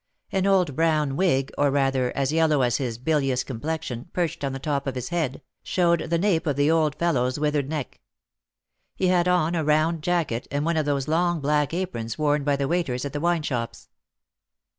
[0.31, 4.57] An old brown wig, or, rather, as yellow as his bilious complexion, perched on the
[4.57, 8.01] top of his head, showed the nape of the old fellow's withered neck.
[8.95, 12.55] He had on a round jacket, and one of those long black aprons worn by
[12.55, 13.89] the waiters at the wine shops.